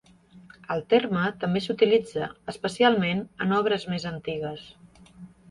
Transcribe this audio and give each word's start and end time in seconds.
El 0.75 0.79
terme 0.93 1.25
també 1.43 1.61
s'utilitza, 1.65 2.31
especialment 2.55 3.23
en 3.47 3.55
obres 3.59 3.87
més 3.93 4.09
antigues. 4.15 4.67